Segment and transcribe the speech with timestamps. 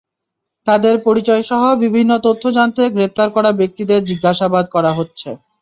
[0.67, 5.29] তাঁদের পরিচয়সহ বিভিন্ন তথ্য জানতে গ্রেপ্তার করা ব্যক্তিদের জিজ্ঞাসাবাদ করা হচ্ছে।